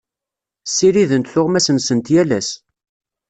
Ssirident 0.69 1.29
tuɣmas-nsent 1.33 2.07
yal 2.13 2.31
ass. 2.39 2.49